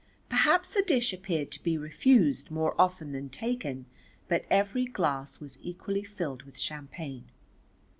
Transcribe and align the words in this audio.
Perhaps 0.29 0.75
a 0.75 0.81
dish 0.81 1.13
appeared 1.13 1.51
to 1.51 1.61
be 1.61 1.77
refused 1.77 2.49
more 2.49 2.73
often 2.81 3.11
than 3.11 3.29
taken 3.29 3.85
but 4.27 4.45
every 4.49 4.85
glass 4.85 5.39
was 5.39 5.59
equally 5.61 6.03
filled 6.03 6.41
with 6.41 6.57
champagne. 6.57 7.25